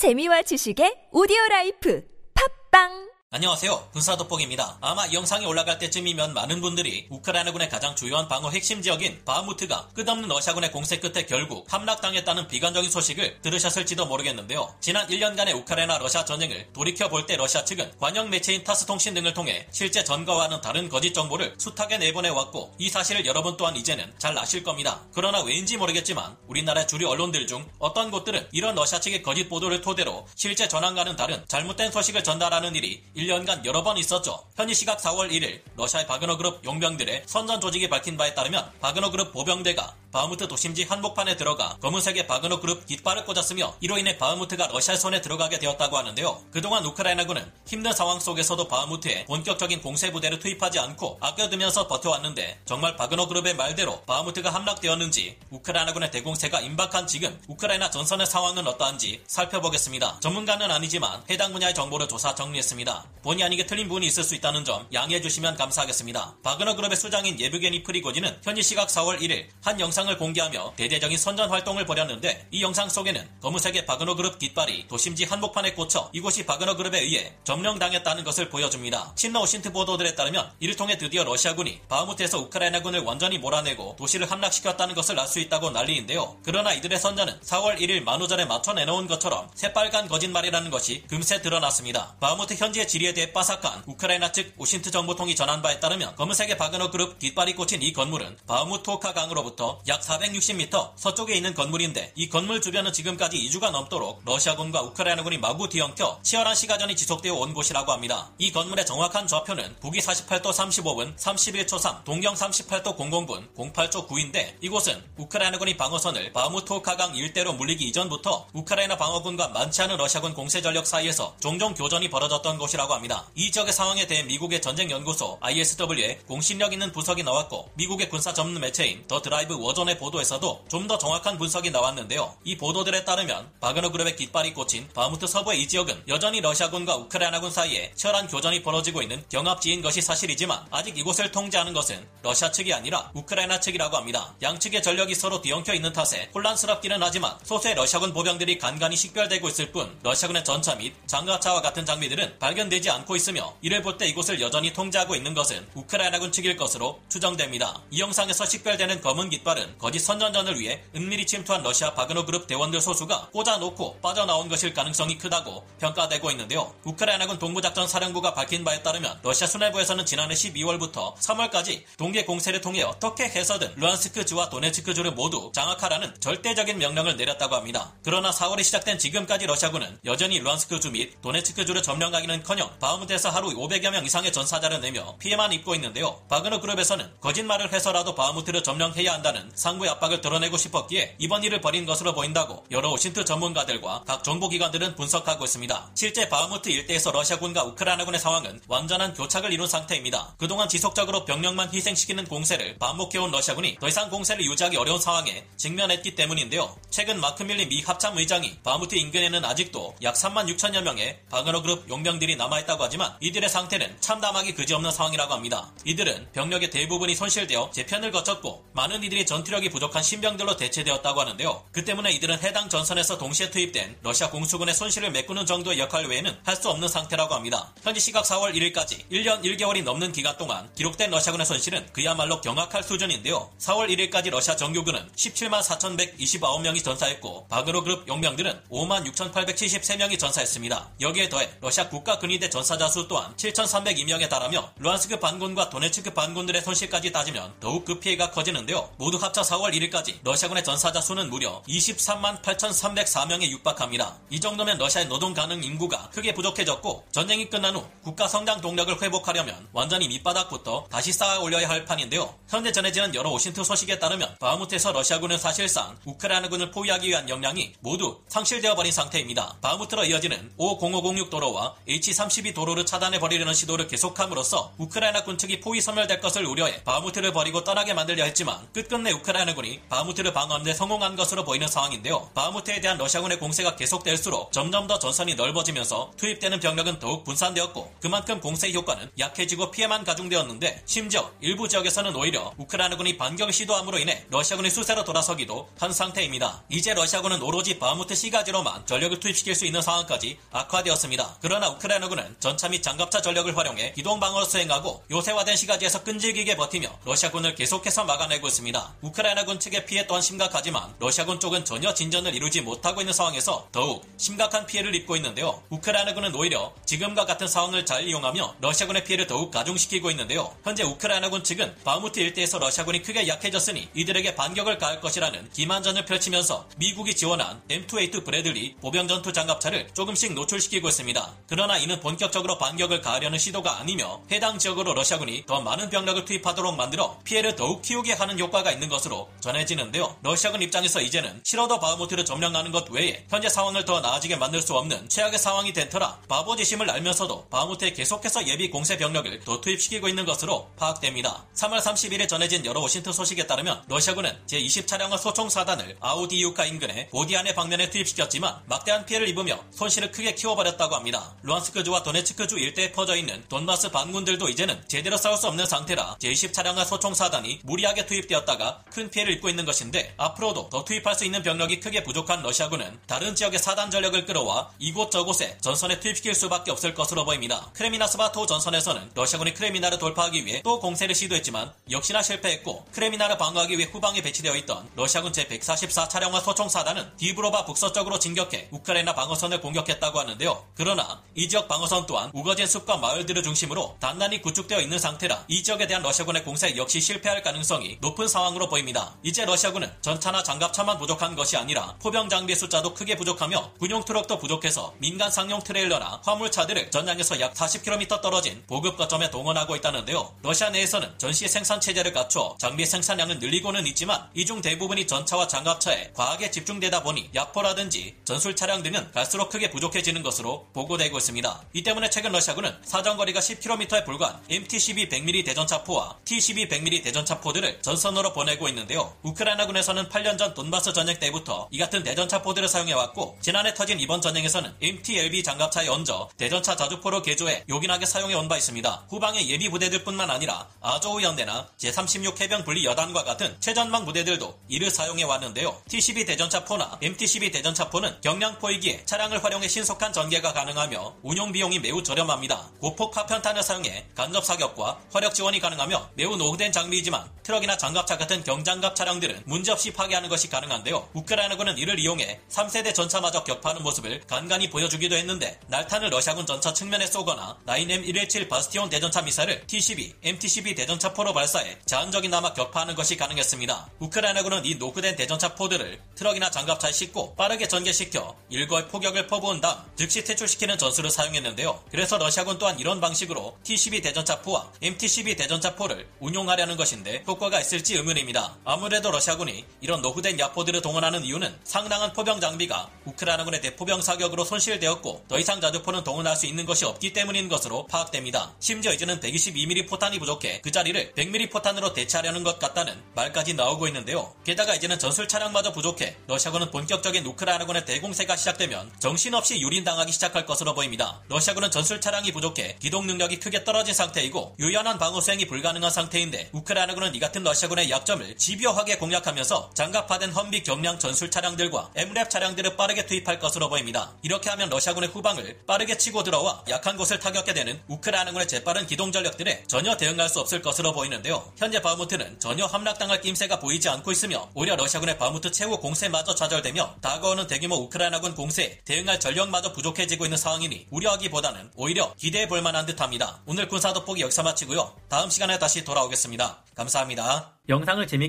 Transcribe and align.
재미와 0.00 0.40
지식의 0.48 1.12
오디오 1.12 1.36
라이프. 1.50 2.00
팟빵 2.32 3.09
안녕하세요. 3.32 3.90
군사 3.92 4.16
돋보기입니다. 4.16 4.78
아마 4.80 5.06
이 5.06 5.14
영상이 5.14 5.46
올라갈 5.46 5.78
때쯤이면 5.78 6.34
많은 6.34 6.60
분들이 6.60 7.06
우크라이나군의 7.10 7.68
가장 7.68 7.94
주요한 7.94 8.26
방어 8.26 8.50
핵심 8.50 8.82
지역인 8.82 9.24
바흐무트가 9.24 9.90
끝없는 9.94 10.28
러시아군의 10.28 10.72
공세 10.72 10.98
끝에 10.98 11.26
결국 11.26 11.72
함락당했다는 11.72 12.48
비관적인 12.48 12.90
소식을 12.90 13.40
들으셨을지도 13.40 14.06
모르겠는데요. 14.06 14.74
지난 14.80 15.06
1년간의 15.06 15.54
우크라이나 15.54 15.98
러시아 15.98 16.24
전쟁을 16.24 16.72
돌이켜 16.72 17.08
볼 17.08 17.24
때 17.24 17.36
러시아 17.36 17.64
측은 17.64 17.98
관영 18.00 18.30
매체인 18.30 18.64
타스 18.64 18.84
통신 18.84 19.14
등을 19.14 19.32
통해 19.32 19.64
실제 19.70 20.02
전과와는 20.02 20.60
다른 20.60 20.88
거짓 20.88 21.14
정보를 21.14 21.54
숱하게 21.56 21.98
내보내 21.98 22.30
왔고 22.30 22.74
이 22.78 22.88
사실을 22.88 23.24
여러분 23.26 23.56
또한 23.56 23.76
이제는 23.76 24.12
잘 24.18 24.36
아실 24.36 24.64
겁니다. 24.64 25.02
그러나 25.14 25.40
왜인지 25.40 25.76
모르겠지만 25.76 26.36
우리나라 26.48 26.84
주류 26.84 27.08
언론들 27.08 27.46
중 27.46 27.64
어떤 27.78 28.10
곳들은 28.10 28.48
이런 28.50 28.74
러시아 28.74 28.98
측의 28.98 29.22
거짓 29.22 29.48
보도를 29.48 29.82
토대로 29.82 30.26
실제 30.34 30.66
전황과는 30.66 31.14
다른 31.14 31.44
잘못된 31.46 31.92
소식을 31.92 32.24
전달하는 32.24 32.74
일이 32.74 33.04
1년간 33.20 33.64
여러 33.66 33.82
번 33.82 33.98
있었죠. 33.98 34.42
현지 34.56 34.74
시각 34.74 34.98
4월 34.98 35.30
1일 35.30 35.60
러시아의 35.76 36.06
바그너 36.06 36.36
그룹 36.36 36.64
용병들의 36.64 37.24
선전 37.26 37.60
조직이 37.60 37.88
밝힌 37.88 38.16
바에 38.16 38.34
따르면 38.34 38.70
바그너 38.80 39.10
그룹 39.10 39.32
보병대가 39.32 39.94
바흐무트 40.12 40.48
도심지 40.48 40.82
한복판에 40.82 41.36
들어가 41.36 41.76
검은색의 41.80 42.26
바그너 42.26 42.58
그룹 42.58 42.84
깃발을 42.86 43.24
꽂았으며 43.24 43.74
이로 43.80 43.96
인해 43.96 44.18
바흐무트가 44.18 44.66
러시아 44.68 44.96
손에 44.96 45.20
들어가게 45.20 45.58
되었다고 45.60 45.96
하는데요. 45.96 46.42
그동안 46.50 46.84
우크라이나군은 46.84 47.50
힘든 47.66 47.92
상황 47.92 48.18
속에서도 48.18 48.66
바흐무트에 48.66 49.26
본격적인 49.26 49.80
공세 49.82 50.10
부대를 50.10 50.40
투입하지 50.40 50.80
않고 50.80 51.18
아껴두면서 51.20 51.86
버텨왔는데 51.86 52.60
정말 52.64 52.96
바그너 52.96 53.28
그룹의 53.28 53.54
말대로 53.54 54.00
바흐무트가 54.02 54.52
함락되었는지 54.52 55.38
우크라이나군의 55.50 56.10
대공세가 56.10 56.60
임박한 56.60 57.06
지금 57.06 57.40
우크라이나 57.46 57.90
전선의 57.90 58.26
상황은 58.26 58.66
어떠한지 58.66 59.22
살펴보겠습니다. 59.28 60.18
전문가는 60.20 60.68
아니지만 60.68 61.22
해당 61.30 61.52
분야의 61.52 61.72
정보를 61.74 62.08
조사 62.08 62.34
정리했습니다. 62.34 63.04
본의 63.22 63.44
아니게 63.44 63.66
틀린 63.66 63.86
부분이 63.86 64.06
있을 64.08 64.24
수 64.24 64.34
있다는 64.34 64.64
점 64.64 64.88
양해해 64.92 65.20
주시면 65.20 65.56
감사하겠습니다. 65.56 66.34
바그너 66.42 66.74
그룹의 66.74 66.96
수장인 66.96 67.38
예브게니 67.38 67.84
프리고진은 67.84 68.40
현지 68.42 68.62
시각 68.62 68.88
4월 68.88 69.20
1일 69.20 69.46
한 69.62 69.78
영상 69.78 69.99
을 70.08 70.18
공개하며 70.18 70.74
대대적인 70.76 71.16
선전 71.16 71.50
활동을 71.50 71.86
벌였는데 71.86 72.48
이 72.50 72.62
영상 72.62 72.88
속에는 72.88 73.28
검은색의 73.40 73.86
바그너 73.86 74.14
그룹 74.14 74.38
깃발이 74.38 74.88
도심지 74.88 75.24
한복판에 75.24 75.72
꽂혀 75.72 76.10
이곳이 76.12 76.44
바그너 76.44 76.76
그룹에 76.76 77.00
의해 77.00 77.32
점령당했다는 77.44 78.24
것을 78.24 78.48
보여줍니다. 78.50 79.12
친러 79.16 79.40
OSINT 79.40 79.72
보도들에 79.72 80.14
따르면 80.14 80.52
이를 80.60 80.76
통해 80.76 80.98
드디어 80.98 81.24
러시아군이 81.24 81.80
바흐무트에서 81.88 82.38
우크라이나군을 82.38 83.00
완전히 83.00 83.38
몰아내고 83.38 83.96
도시를 83.98 84.30
함락시켰다는 84.30 84.94
것을 84.94 85.18
알 85.18 85.30
수 85.30 85.38
있다고 85.38 85.70
난리인데요. 85.70 86.36
그러나 86.42 86.72
이들의 86.72 86.98
선전은 86.98 87.40
4월 87.40 87.78
1일 87.78 88.02
만우절에 88.02 88.46
맞춰 88.46 88.72
내놓은 88.72 89.06
것처럼 89.06 89.48
새빨간 89.54 90.08
거짓말이라는 90.08 90.70
것이 90.70 91.04
금세 91.08 91.40
드러났습니다. 91.40 92.16
바흐무트 92.20 92.54
현지의 92.54 92.88
지리에 92.88 93.14
대해 93.14 93.32
빠삭한 93.32 93.84
우크라이나 93.86 94.32
측 94.32 94.52
OSINT 94.58 94.90
정보통이 94.90 95.36
전한 95.36 95.62
바에 95.62 95.78
따르면 95.78 96.16
검은색의 96.16 96.58
바그너 96.58 96.90
그룹 96.90 97.18
깃발이 97.20 97.54
꽂힌 97.54 97.80
이 97.82 97.92
건물은 97.92 98.38
바흐무토카 98.46 99.14
강으로부터 99.14 99.80
약 99.90 100.02
460m 100.02 100.92
서쪽에 100.94 101.34
있는 101.34 101.52
건물인데 101.52 102.12
이 102.14 102.28
건물 102.28 102.60
주변은 102.60 102.92
지금까지 102.92 103.36
2주가 103.48 103.72
넘도록 103.72 104.22
러시아군과 104.24 104.82
우크라이나군이 104.82 105.38
마구 105.38 105.68
뒤엉켜 105.68 106.20
치열한 106.22 106.54
시가전이 106.54 106.94
지속되어 106.94 107.34
온 107.34 107.52
곳이라고 107.52 107.90
합니다. 107.90 108.30
이 108.38 108.52
건물의 108.52 108.86
정확한 108.86 109.26
좌표는 109.26 109.74
북위 109.80 109.98
48도 109.98 110.52
35분 110.52 111.16
31초 111.16 111.80
3, 111.80 112.04
동경 112.04 112.34
38도 112.34 112.96
00분 112.96 113.52
08초 113.52 114.06
9인데 114.06 114.54
이곳은 114.60 115.02
우크라이나군이 115.16 115.76
방어선을 115.76 116.34
바흐무토카강 116.34 117.16
일대로 117.16 117.52
물리기 117.52 117.88
이전부터 117.88 118.46
우크라이나 118.52 118.96
방어군과 118.96 119.48
많지 119.48 119.82
않은 119.82 119.96
러시아군 119.96 120.34
공세 120.34 120.62
전력 120.62 120.86
사이에서 120.86 121.34
종종 121.40 121.74
교전이 121.74 122.10
벌어졌던 122.10 122.58
곳이라고 122.58 122.94
합니다. 122.94 123.26
이 123.34 123.50
지역의 123.50 123.72
상황에 123.72 124.06
대해 124.06 124.22
미국의 124.22 124.62
전쟁연구소 124.62 125.38
ISW의 125.40 126.20
공신력 126.28 126.72
있는 126.72 126.92
분석이 126.92 127.24
나왔고 127.24 127.70
미국의 127.74 128.08
군사 128.08 128.32
전문 128.32 128.60
매체인 128.60 129.04
The 129.08 129.20
Drive 129.20 129.58
War 129.58 129.79
Zone의 129.80 129.96
보도에서도 129.98 130.64
좀 130.68 130.90
더 130.90 130.98
정확한 130.98 131.38
분석이 131.38 131.70
나왔는데요. 131.70 132.34
이 132.42 132.56
보도들에 132.56 133.04
따르면 133.04 133.48
바그너 133.60 133.90
그룹의 133.92 134.16
깃발이 134.16 134.54
꽂힌 134.54 134.88
바흐무트 134.92 135.26
서부의 135.28 135.62
이 135.62 135.68
지역은 135.68 136.02
여전히 136.08 136.40
러시아군과 136.40 136.96
우크라이나군 136.96 137.50
사이에 137.52 137.92
치열한 137.94 138.26
교전이 138.26 138.62
벌어지고 138.64 139.00
있는 139.02 139.22
경합지인 139.30 139.82
것이 139.82 140.00
사실이지만 140.02 140.66
아직 140.72 140.98
이곳을 140.98 141.30
통제하는 141.30 141.72
것은 141.72 142.04
러시아 142.22 142.50
측이 142.50 142.74
아니라 142.74 143.10
우크라이나 143.14 143.60
측이라고 143.60 143.96
합니다. 143.96 144.34
양측의 144.42 144.82
전력이 144.82 145.14
서로 145.14 145.40
뒤엉켜 145.40 145.72
있는 145.74 145.92
탓에 145.92 146.28
혼란스럽기는 146.34 147.00
하지만 147.00 147.38
소수의 147.44 147.74
러시아군 147.76 148.12
보병들이 148.12 148.58
간간히 148.58 148.96
식별되고 148.96 149.48
있을 149.48 149.70
뿐 149.70 149.96
러시아군의 150.02 150.42
전차 150.44 150.74
및 150.74 150.92
장갑차와 151.06 151.62
같은 151.62 151.86
장비들은 151.86 152.38
발견되지 152.40 152.90
않고 152.90 153.14
있으며 153.14 153.54
이를 153.62 153.80
볼 153.82 153.96
때 153.96 154.08
이곳을 154.08 154.40
여전히 154.40 154.72
통제하고 154.72 155.14
있는 155.14 155.34
것은 155.34 155.68
우크라이나군 155.74 156.32
측일 156.32 156.56
것으로 156.56 157.00
추정됩니다. 157.08 157.80
이 157.90 158.00
영상에서 158.00 158.44
식별되는 158.46 159.00
검은 159.02 159.30
깃발은 159.30 159.69
거짓 159.78 160.00
선전전을 160.00 160.58
위해 160.58 160.82
은밀히 160.94 161.26
침투한 161.26 161.62
러시아 161.62 161.94
바그너 161.94 162.24
그룹 162.24 162.46
대원들 162.46 162.80
소수가 162.80 163.28
꽂아놓고 163.32 164.00
빠져나온 164.00 164.48
것일 164.48 164.74
가능성이 164.74 165.18
크다고 165.18 165.66
평가되고 165.78 166.30
있는데요. 166.32 166.74
우크라이나군 166.84 167.38
동부작전 167.38 167.86
사령부가 167.86 168.34
밝힌 168.34 168.64
바에 168.64 168.82
따르면 168.82 169.20
러시아 169.22 169.46
수뇌부에서는 169.46 170.06
지난해 170.06 170.34
12월부터 170.34 171.14
3월까지 171.16 171.84
동계 171.96 172.24
공세를 172.24 172.60
통해 172.60 172.82
어떻게 172.82 173.24
해서든 173.24 173.74
루안스크주와 173.76 174.50
도네츠크주를 174.50 175.12
모두 175.12 175.50
장악하라는 175.54 176.14
절대적인 176.20 176.78
명령을 176.78 177.16
내렸다고 177.16 177.54
합니다. 177.54 177.92
그러나 178.02 178.30
4월에 178.30 178.62
시작된 178.64 178.98
지금까지 178.98 179.46
러시아군은 179.46 179.98
여전히 180.04 180.38
루안스크주 180.40 180.90
및 180.90 181.20
도네츠크주를 181.22 181.82
점령하기는커녕 181.82 182.78
바흐무트에서 182.78 183.30
하루 183.30 183.48
500여 183.50 183.90
명 183.90 184.04
이상의 184.04 184.32
전사자를 184.32 184.80
내며 184.80 185.16
피해만 185.18 185.52
입고 185.52 185.74
있는데요. 185.74 186.20
바그너 186.28 186.60
그룹에서는 186.60 187.20
거짓말을 187.20 187.72
해서라도 187.72 188.14
바흐무트를 188.14 188.62
점령해야 188.62 189.12
한다는 189.12 189.50
상부의 189.60 189.90
압박을 189.90 190.22
드러내고 190.22 190.56
싶었기에 190.56 191.16
이번 191.18 191.44
일을 191.44 191.60
벌인 191.60 191.84
것으로 191.84 192.14
보인다고 192.14 192.64
여러 192.70 192.90
OSINT 192.92 193.26
전문가들과 193.26 194.04
각 194.06 194.24
정보기관들은 194.24 194.94
분석하고 194.96 195.44
있습니다. 195.44 195.90
실제 195.94 196.30
바흐무트 196.30 196.70
일대에서 196.70 197.10
러시아군과 197.10 197.64
우크라이나군의 197.64 198.18
상황은 198.18 198.60
완전한 198.68 199.12
교착을 199.12 199.52
이룬 199.52 199.66
상태입니다. 199.66 200.34
그동안 200.38 200.66
지속적으로 200.66 201.26
병력만 201.26 201.70
희생시키는 201.74 202.24
공세를 202.24 202.78
반복해온 202.78 203.30
러시아군이 203.30 203.76
더 203.78 203.88
이상 203.88 204.08
공세를 204.08 204.42
유지하기 204.46 204.78
어려운 204.78 204.98
상황에 204.98 205.44
직면했기 205.58 206.14
때문인데요. 206.14 206.74
최근 206.88 207.20
마크 207.20 207.42
밀리 207.42 207.66
미 207.66 207.82
합참 207.82 208.16
의장이 208.16 208.60
바흐무트 208.62 208.94
인근에는 208.94 209.44
아직도 209.44 209.96
약 210.02 210.14
3만 210.14 210.48
6천여 210.56 210.80
명의 210.80 211.20
바그너 211.30 211.60
그룹 211.60 211.86
용병들이 211.90 212.36
남아있다고 212.36 212.82
하지만 212.82 213.14
이들의 213.20 213.46
상태는 213.50 214.00
참담하기 214.00 214.54
그지없는 214.54 214.90
상황이라고 214.90 215.34
합니다. 215.34 215.70
이들은 215.84 216.32
병력의 216.32 216.70
대부분이 216.70 217.14
손실되어 217.14 217.70
재편을 217.72 218.10
거쳤고 218.10 218.64
많은 218.72 219.04
이들이 219.04 219.26
전투 219.26 219.49
력이 219.50 219.70
부족한 219.70 220.02
신병들로 220.02 220.56
대체되었다고 220.56 221.20
하는데요. 221.20 221.64
그 221.72 221.84
때문에 221.84 222.12
이들은 222.12 222.40
해당 222.42 222.68
전선에서 222.68 223.18
동시에 223.18 223.50
투입된 223.50 223.98
러시아 224.02 224.30
공수군의 224.30 224.74
손실을 224.74 225.10
메꾸는 225.10 225.46
정도의 225.46 225.78
역할 225.78 226.06
외에는 226.06 226.38
할 226.44 226.60
수 226.60 226.68
없는 226.68 226.88
상태라고 226.88 227.34
합니다. 227.34 227.72
현지 227.82 228.00
시각 228.00 228.24
4월 228.24 228.52
1일까지 228.54 229.08
1년 229.10 229.42
1개월이 229.42 229.82
넘는 229.82 230.12
기간 230.12 230.36
동안 230.36 230.68
기록된 230.74 231.10
러시아군의 231.10 231.46
손실은 231.46 231.86
그야말로 231.94 232.42
경악할 232.42 232.82
수준인데요. 232.82 233.50
4월 233.58 233.88
1일까지 233.88 234.28
러시아 234.28 234.56
정규군은 234.56 235.08
17만 235.16 235.62
4,129명이 235.62 236.84
전사했고 236.84 237.46
바그너 237.48 237.82
그룹 237.82 238.06
용병들은 238.06 238.64
5만 238.70 239.10
6,873명이 239.10 240.18
전사했습니다. 240.18 240.90
여기에 241.00 241.30
더해 241.30 241.50
러시아 241.62 241.88
국가근위대 241.88 242.50
전사자 242.50 242.88
수 242.88 243.08
또한 243.08 243.34
7,302명에 243.36 244.28
달하며 244.28 244.72
루안스크 244.76 245.18
반군과 245.18 245.70
도네츠크 245.70 246.10
반군들의 246.10 246.60
손실까지 246.60 247.10
따지면 247.10 247.54
더욱 247.58 247.86
그 247.86 247.98
피해가 247.98 248.32
커지는데요. 248.32 248.90
모두 248.98 249.16
합쳐 249.16 249.39
4월 249.42 249.72
1일까지 249.74 250.18
러시아군의 250.22 250.64
전사자 250.64 251.00
수는 251.00 251.30
무려 251.30 251.62
23만 251.68 252.42
8,304명에 252.42 253.50
육박합니다. 253.50 254.18
이 254.30 254.40
정도면 254.40 254.78
러시아의 254.78 255.08
노동 255.08 255.34
가능 255.34 255.62
인구가 255.62 256.08
크게 256.10 256.34
부족해졌고 256.34 257.06
전쟁이 257.12 257.48
끝난 257.48 257.74
후 257.76 257.84
국가 258.02 258.28
성장 258.28 258.60
동력을 258.60 259.02
회복하려면 259.02 259.68
완전히 259.72 260.08
밑바닥부터 260.08 260.86
다시 260.90 261.12
쌓아 261.12 261.38
올려야 261.38 261.68
할 261.68 261.84
판인데요. 261.84 262.34
현재 262.48 262.72
전해지는 262.72 263.14
여러 263.14 263.30
OSINT 263.30 263.64
소식에 263.64 263.98
따르면 263.98 264.36
바흐무트에서 264.40 264.92
러시아군은 264.92 265.38
사실상 265.38 265.96
우크라이나군을 266.04 266.70
포위하기 266.70 267.08
위한 267.08 267.28
역량이 267.28 267.74
모두 267.80 268.20
상실되어 268.28 268.74
버린 268.74 268.92
상태입니다. 268.92 269.56
바흐무트로 269.60 270.04
이어지는 270.04 270.52
50506 270.56 271.30
도로와 271.30 271.74
H32 271.88 272.54
도로를 272.54 272.86
차단해 272.86 273.18
버리려는 273.18 273.54
시도를 273.54 273.86
계속함으로써 273.86 274.72
우크라이나 274.78 275.24
군 275.24 275.38
측이 275.38 275.60
포위 275.60 275.80
소멸될 275.80 276.20
것을 276.20 276.44
우려해 276.44 276.84
바흐무트를 276.84 277.32
버리고 277.32 277.64
떠나게 277.64 277.94
만들려 277.94 278.24
했지만 278.24 278.70
끝끝내 278.72 279.10
우크라이나군이 279.20 279.80
바흐무트를 279.88 280.32
방어하는데 280.32 280.74
성공한 280.74 281.16
것으로 281.16 281.44
보이는 281.44 281.66
상황인데요. 281.68 282.30
바무트에 282.34 282.80
대한 282.80 282.98
러시아군의 282.98 283.38
공세가 283.38 283.76
계속될수록 283.76 284.52
점점 284.52 284.86
더 284.86 284.98
전선이 284.98 285.34
넓어지면서 285.34 286.12
투입되는 286.16 286.60
병력은 286.60 286.98
더욱 286.98 287.24
분산되었고 287.24 287.94
그만큼 288.00 288.40
공세 288.40 288.72
효과는 288.72 289.10
약해지고 289.18 289.70
피해만 289.70 290.04
가중되었는데 290.04 290.82
심지어 290.86 291.30
일부 291.40 291.68
지역에서는 291.68 292.14
오히려 292.16 292.52
우크라이나군이 292.56 293.16
반격 293.16 293.52
시도함으로 293.52 293.98
인해 293.98 294.24
러시아군이 294.30 294.70
수세로 294.70 295.04
돌아서기도 295.04 295.68
한 295.78 295.92
상태입니다. 295.92 296.64
이제 296.68 296.94
러시아군은 296.94 297.42
오로지 297.42 297.78
바무트 297.78 298.14
시가지로만 298.14 298.86
전력을 298.86 299.20
투입시킬 299.20 299.54
수 299.54 299.66
있는 299.66 299.82
상황까지 299.82 300.38
악화되었습니다. 300.52 301.38
그러나 301.40 301.68
우크라이나군은 301.70 302.36
전차 302.40 302.68
및 302.68 302.82
장갑차 302.82 303.22
전력을 303.22 303.56
활용해 303.56 303.92
기동 303.92 304.20
방어를 304.20 304.46
수행하고 304.46 305.04
요새화된 305.10 305.56
시가지에서 305.56 306.02
끈질기게 306.04 306.56
버티며 306.56 306.88
러시아군을 307.04 307.54
계속해서 307.54 308.04
막아내고 308.04 308.46
있습니다. 308.46 308.94
우크라이나군 309.10 309.58
측의 309.58 309.86
피해 309.86 310.06
또한 310.06 310.22
심각하지만 310.22 310.94
러시아군 310.98 311.40
쪽은 311.40 311.64
전혀 311.64 311.92
진전을 311.92 312.34
이루지 312.34 312.60
못하고 312.60 313.00
있는 313.00 313.12
상황에서 313.12 313.68
더욱 313.72 314.06
심각한 314.16 314.66
피해를 314.66 314.94
입고 314.94 315.16
있는데요. 315.16 315.62
우크라이나군은 315.70 316.34
오히려 316.34 316.72
지금과 316.84 317.26
같은 317.26 317.48
상황을 317.48 317.84
잘 317.84 318.06
이용하며 318.06 318.56
러시아군의 318.60 319.04
피해를 319.04 319.26
더욱 319.26 319.50
가중시키고 319.50 320.10
있는데요. 320.10 320.54
현재 320.62 320.84
우크라이나군 320.84 321.42
측은 321.42 321.76
바무트 321.84 322.20
일대에서 322.20 322.58
러시아군이 322.58 323.02
크게 323.02 323.26
약해졌으니 323.26 323.88
이들에게 323.94 324.34
반격을 324.34 324.78
가할 324.78 325.00
것이라는 325.00 325.50
기만전을 325.50 326.04
펼치면서 326.04 326.68
미국이 326.76 327.14
지원한 327.14 327.60
M2A2 327.68 328.24
브래들리 328.24 328.76
보병 328.80 329.08
전투 329.08 329.32
장갑차를 329.32 329.88
조금씩 329.94 330.34
노출시키고 330.34 330.88
있습니다. 330.88 331.34
그러나 331.48 331.78
이는 331.78 332.00
본격적으로 332.00 332.58
반격을 332.58 333.00
가하려는 333.00 333.38
시도가 333.38 333.80
아니며 333.80 334.22
해당 334.30 334.58
지역으로 334.58 334.94
러시아군이 334.94 335.46
더 335.46 335.60
많은 335.60 335.90
병력을 335.90 336.24
투입하도록 336.24 336.76
만들어 336.76 337.18
피해를 337.24 337.56
더욱 337.56 337.82
키우게 337.82 338.12
하는 338.12 338.38
효과가 338.38 338.70
있는 338.70 338.88
것 338.88 338.99
으로 339.06 339.30
전해지는데요. 339.40 340.16
러시아군 340.22 340.62
입장에서 340.62 341.00
이제는 341.00 341.40
싫어도 341.44 341.78
바흐무트를 341.80 342.24
점령하는 342.24 342.70
것 342.70 342.90
외에 342.90 343.24
현재 343.30 343.48
상황을 343.48 343.84
더 343.84 344.00
나아지게 344.00 344.36
만들 344.36 344.60
수 344.60 344.74
없는 344.74 345.08
최악의 345.08 345.38
상황이 345.38 345.72
된 345.72 345.88
터라 345.88 346.18
바보지심을 346.28 346.90
알면서도 346.90 347.48
바흐무트에 347.48 347.92
계속해서 347.92 348.46
예비 348.46 348.68
공세 348.70 348.98
병력을 348.98 349.40
더 349.44 349.60
투입시키고 349.60 350.08
있는 350.08 350.24
것으로 350.24 350.68
파악됩니다. 350.76 351.46
3월 351.54 351.80
30일에 351.80 352.28
전해진 352.28 352.64
여러 352.66 352.80
워싱턴 352.80 353.12
소식에 353.12 353.46
따르면 353.46 353.84
러시아군은 353.88 354.36
제20차량화 354.46 355.18
소총 355.18 355.48
사단을 355.48 355.96
아우디이우카 356.00 356.66
인근의 356.66 357.08
보디아네 357.10 357.54
방면에 357.54 357.90
투입시켰지만 357.90 358.62
막대한 358.66 359.06
피해를 359.06 359.28
입으며 359.28 359.58
손실을 359.72 360.10
크게 360.10 360.34
키워버렸다고 360.34 360.94
합니다. 360.94 361.34
루한스크주와 361.42 362.02
도네츠크주 362.02 362.58
일대에 362.58 362.92
퍼져 362.92 363.16
있는 363.16 363.42
돈바스 363.48 363.90
반군들도 363.90 364.48
이제는 364.48 364.82
제대로 364.88 365.16
싸울 365.16 365.36
수 365.36 365.46
없는 365.48 365.66
상태라 365.66 366.16
제20차량화 366.20 366.84
소총 366.84 367.14
사단이 367.14 367.60
무리하게 367.64 368.06
투입되었다가 368.06 368.84
큰 368.90 369.10
피해를 369.10 369.32
입고 369.34 369.48
있는 369.48 369.64
것인데 369.64 370.14
앞으로도 370.16 370.68
더 370.68 370.84
투입할 370.84 371.14
수 371.14 371.24
있는 371.24 371.42
병력이 371.42 371.80
크게 371.80 372.02
부족한 372.02 372.42
러시아군은 372.42 372.98
다른 373.06 373.34
지역의 373.34 373.58
사단 373.58 373.90
전력을 373.90 374.26
끌어와 374.26 374.70
이곳저곳에 374.78 375.56
전선에 375.60 376.00
투입시킬 376.00 376.34
수밖에 376.34 376.70
없을 376.70 376.94
것으로 376.94 377.24
보입니다. 377.24 377.70
크레미나 377.72 378.06
스바토 378.06 378.46
전선에서는 378.46 379.12
러시아군이 379.14 379.54
크레미나를 379.54 379.98
돌파하기 379.98 380.44
위해 380.44 380.60
또 380.62 380.80
공세를 380.80 381.14
시도했지만 381.14 381.72
역시나 381.90 382.22
실패했고 382.22 382.86
크레미나를 382.92 383.38
방어하기 383.38 383.78
위해 383.78 383.88
후방에 383.90 384.20
배치되어 384.22 384.56
있던 384.56 384.88
러시아군 384.96 385.32
제144 385.32 386.08
차량화 386.08 386.40
소총 386.40 386.68
사단은 386.68 387.16
디브로바 387.16 387.64
북서쪽으로 387.64 388.18
진격해 388.18 388.68
우크라이나 388.70 389.14
방어선을 389.14 389.60
공격했다고 389.60 390.18
하는데요. 390.18 390.66
그러나 390.74 391.22
이 391.34 391.48
지역 391.48 391.68
방어선 391.68 392.06
또한 392.06 392.30
우거진 392.34 392.66
숲과 392.66 392.96
마을들을 392.96 393.42
중심으로 393.42 393.96
단단히 394.00 394.42
구축되어 394.42 394.80
있는 394.80 394.98
상태라 394.98 395.44
이 395.48 395.62
지역에 395.62 395.86
대한 395.86 396.02
러시아군의 396.02 396.44
공세 396.44 396.76
역시 396.76 397.00
실패할 397.00 397.42
가능성이 397.42 397.98
높은 398.00 398.26
상황으로 398.28 398.68
보입니다. 398.68 398.79
이제 399.22 399.44
러시아군은 399.44 399.90
전차나 400.02 400.42
장갑차만 400.42 400.98
부족한 400.98 401.34
것이 401.34 401.56
아니라 401.56 401.94
포병 402.00 402.28
장비 402.28 402.54
숫자도 402.54 402.94
크게 402.94 403.16
부족하며 403.16 403.72
군용 403.78 404.04
트럭도 404.04 404.38
부족해서 404.38 404.94
민간 404.98 405.30
상용 405.30 405.60
트레일러나 405.62 406.20
화물차들을 406.24 406.90
전장에서 406.90 407.40
약 407.40 407.54
40km 407.54 408.20
떨어진 408.20 408.62
보급 408.66 408.96
거점에 408.96 409.30
동원하고 409.30 409.76
있다는데요. 409.76 410.34
러시아 410.42 410.70
내에서는 410.70 411.18
전시 411.18 411.48
생산 411.48 411.80
체제를 411.80 412.12
갖춰 412.12 412.54
장비 412.58 412.84
생산량은 412.86 413.38
늘리고는 413.38 413.86
있지만 413.88 414.28
이 414.34 414.44
중 414.50 414.60
대부분이 414.60 415.06
전차와 415.06 415.46
장갑차에 415.46 416.10
과하게 416.14 416.50
집중되다 416.50 417.02
보니 417.04 417.30
야포라든지 417.36 418.16
전술 418.24 418.56
차량 418.56 418.82
등은 418.82 419.12
갈수록 419.12 419.48
크게 419.50 419.70
부족해지는 419.70 420.22
것으로 420.24 420.66
보고되고 420.72 421.16
있습니다. 421.18 421.62
이 421.74 421.82
때문에 421.84 422.10
최근 422.10 422.32
러시아군은 422.32 422.76
사정거리가 422.84 423.38
10km에 423.38 424.04
불과한 424.04 424.42
MT-12 424.50 425.08
100mm 425.08 425.44
대전차포와 425.46 426.16
T-12 426.24 426.68
100mm 426.68 427.04
대전차포들을 427.04 427.82
전선으로 427.82 428.32
보내고 428.32 428.68
있는데요. 428.70 429.14
우크라이나군에서는 429.22 430.08
8년 430.08 430.38
전 430.38 430.54
돈바스 430.54 430.92
전쟁 430.92 431.18
때부터 431.18 431.68
이 431.70 431.78
같은 431.78 432.02
대전차포들을 432.02 432.66
사용해왔고 432.68 433.38
지난해 433.40 433.74
터진 433.74 434.00
이번 434.00 434.20
전쟁에서는 434.20 434.74
MT-LB 434.80 435.42
장갑차에 435.42 435.88
얹어 435.88 436.30
대전차 436.36 436.76
자주포로 436.76 437.22
개조해 437.22 437.64
요긴하게 437.68 438.06
사용해온 438.06 438.48
바 438.48 438.56
있습니다. 438.56 439.06
후방의 439.08 439.48
예비 439.50 439.68
부대들뿐만 439.68 440.30
아니라 440.30 440.68
아조우 440.80 441.22
연대나 441.22 441.68
제36 441.78 442.40
해병 442.40 442.64
분리 442.64 442.84
여단과 442.84 443.24
같은 443.24 443.56
최전방 443.60 444.04
부대들도 444.04 444.58
이를 444.68 444.90
사용해왔는데요. 444.90 445.82
T-12 445.88 446.26
대전차포나 446.26 446.98
MT-12 447.02 447.52
대전차포는 447.52 448.20
경량포이기에 448.22 449.04
차량을 449.04 449.44
활용해 449.44 449.68
신속한 449.68 450.12
전개가 450.12 450.52
가능하며 450.52 451.16
운용 451.22 451.52
비용이 451.52 451.78
매우 451.80 452.02
저렴합니다. 452.02 452.70
고폭 452.80 453.12
파편탄을 453.12 453.62
사용해 453.62 454.06
간접 454.14 454.44
사격과 454.44 455.00
화력 455.12 455.34
지원이 455.34 455.60
가능하며 455.60 456.10
매우 456.14 456.36
노후된 456.36 456.72
장비이지만 456.72 457.30
트럭이나 457.42 457.76
장갑차 457.76 458.16
같은 458.16 458.44
경 458.44 458.59
장갑 458.64 458.96
차량들은 458.96 459.42
문제없이 459.46 459.92
파괴하는 459.92 460.28
것이 460.28 460.48
가능한데요. 460.48 461.08
우크라이나군은 461.14 461.78
이를 461.78 461.98
이용해 461.98 462.40
3세대 462.48 462.94
전차마저 462.94 463.44
격파하는 463.44 463.82
모습을 463.82 464.20
간간히 464.26 464.70
보여주기도 464.70 465.16
했는데 465.16 465.58
날탄을 465.68 466.10
러시아군 466.10 466.46
전차 466.46 466.72
측면에 466.72 467.06
쏘거나 467.06 467.58
9M117 467.66 468.48
바스티온 468.48 468.90
대전차 468.90 469.22
미사일을 469.22 469.66
T-12, 469.66 470.14
MT-12 470.22 470.76
대전차 470.76 471.12
포로 471.12 471.32
발사해 471.32 471.78
제한적이나마 471.86 472.52
격파하는 472.52 472.94
것이 472.94 473.16
가능했습니다. 473.16 473.90
우크라이나군은 474.00 474.64
이 474.64 474.74
노후된 474.76 475.16
대전차 475.16 475.54
포들을 475.54 476.00
트럭이나 476.14 476.50
장갑차에 476.50 476.92
싣고 476.92 477.34
빠르게 477.34 477.68
전개시켜 477.68 478.36
일거에 478.50 478.88
포격을 478.88 479.26
퍼부은 479.26 479.60
다음 479.60 479.78
즉시 479.96 480.24
퇴출시키는 480.24 480.78
전술을 480.78 481.10
사용했는데요. 481.10 481.84
그래서 481.90 482.18
러시아군 482.18 482.58
또한 482.58 482.78
이런 482.78 483.00
방식으로 483.00 483.58
T-12 483.64 484.02
대전차 484.02 484.40
포와 484.42 484.70
MT-12 484.82 485.36
대전차 485.36 485.74
포를 485.74 486.08
운용하려는 486.20 486.76
것인데 486.76 487.24
효과가 487.26 487.60
있을지 487.60 487.94
의문입니다. 487.94 488.49
아무래도 488.64 489.10
러시아군이 489.10 489.64
이런 489.80 490.02
노후된 490.02 490.38
야포들을 490.38 490.80
동원하는 490.82 491.24
이유는 491.24 491.58
상당한 491.64 492.12
포병 492.12 492.40
장비가 492.40 492.88
우크라이나군의 493.04 493.60
대포병 493.60 494.02
사격으로 494.02 494.44
손실되었고 494.44 495.24
더 495.28 495.38
이상 495.38 495.60
자주포는 495.60 496.04
동원할 496.04 496.36
수 496.36 496.46
있는 496.46 496.66
것이 496.66 496.84
없기 496.84 497.12
때문인 497.12 497.48
것으로 497.48 497.86
파악됩니다. 497.86 498.54
심지어 498.60 498.92
이제는 498.92 499.20
122mm 499.20 499.88
포탄이 499.88 500.18
부족해 500.18 500.60
그 500.62 500.70
자리를 500.70 501.12
100mm 501.14 501.50
포탄으로 501.50 501.92
대체하려는 501.92 502.44
것 502.44 502.58
같다는 502.58 503.00
말까지 503.14 503.54
나오고 503.54 503.86
있는데요. 503.88 504.34
게다가 504.44 504.74
이제는 504.74 504.98
전술 504.98 505.28
차량마저 505.28 505.72
부족해 505.72 506.16
러시아군은 506.26 506.70
본격적인 506.70 507.24
우크라이나군의 507.26 507.84
대공세가 507.84 508.36
시작되면 508.36 508.90
정신없이 508.98 509.60
유린당하기 509.60 510.12
시작할 510.12 510.46
것으로 510.46 510.74
보입니다. 510.74 511.22
러시아군은 511.28 511.70
전술 511.70 512.00
차량이 512.00 512.32
부족해 512.32 512.76
기동 512.80 513.06
능력이 513.06 513.40
크게 513.40 513.64
떨어진 513.64 513.94
상태이고 513.94 514.56
유연한 514.58 514.98
방어 514.98 515.20
수행이 515.20 515.46
불가능한 515.46 515.90
상태인데 515.90 516.50
우크라이나군은 516.52 517.14
이 517.14 517.20
같은 517.20 517.42
러시아군의 517.42 517.90
약점을 517.90 518.34
집요하게 518.40 518.96
공략하면서 518.96 519.70
장갑화된 519.74 520.32
험비 520.32 520.62
경량 520.62 520.98
전술 520.98 521.30
차량들과 521.30 521.90
M랩 521.94 522.30
차량들을 522.30 522.74
빠르게 522.74 523.04
투입할 523.04 523.38
것으로 523.38 523.68
보입니다. 523.68 524.14
이렇게 524.22 524.48
하면 524.48 524.70
러시아군의 524.70 525.10
후방을 525.10 525.60
빠르게 525.66 525.98
치고 525.98 526.22
들어와 526.22 526.64
약한 526.70 526.96
곳을 526.96 527.20
타격해 527.20 527.52
되는 527.52 527.78
우크라이나군의 527.88 528.48
재빠른 528.48 528.86
기동 528.86 529.12
전력들에 529.12 529.64
전혀 529.66 529.94
대응할 529.94 530.30
수 530.30 530.40
없을 530.40 530.62
것으로 530.62 530.92
보이는데요. 530.92 531.52
현재 531.58 531.82
바무트는 531.82 532.40
전혀 532.40 532.64
함락당할 532.64 533.20
낌새가 533.20 533.60
보이지 533.60 533.90
않고 533.90 534.10
있으며 534.10 534.48
오히려 534.54 534.74
러시아군의 534.74 535.18
바무트 535.18 535.50
최후 535.50 535.78
공세마저 535.78 536.34
좌절되며 536.34 536.96
다가오는 537.02 537.46
대규모 537.46 537.76
우크라이나군 537.76 538.34
공세에 538.34 538.78
대응할 538.86 539.20
전력마저 539.20 539.74
부족해지고 539.74 540.24
있는 540.24 540.38
상황이니 540.38 540.86
우려하기보다는 540.90 541.72
오히려 541.76 542.14
기대해 542.16 542.48
볼 542.48 542.62
만한 542.62 542.86
듯합니다. 542.86 543.42
오늘 543.44 543.68
군사 543.68 543.92
돋보기 543.92 544.22
여기서 544.22 544.42
마치고요. 544.44 544.96
다음 545.10 545.28
시간에 545.28 545.58
다시 545.58 545.84
돌아오겠습니다. 545.84 546.64
감사합니다. 546.74 547.58
영상을 547.68 548.04